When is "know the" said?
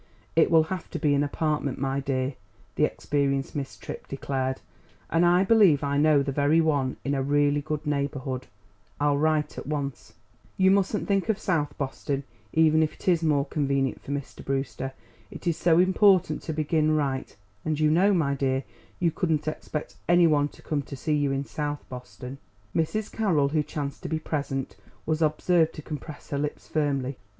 5.99-6.31